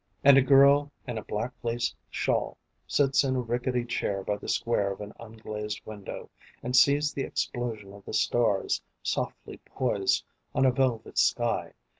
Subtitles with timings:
[0.23, 2.57] And a girl in a black lace shawl
[2.87, 6.31] Sits in a rickety chair by the square of an unglazed window,
[6.63, 10.25] And sees the explosion of the stars Softly poised
[10.55, 11.73] on a velvet sky.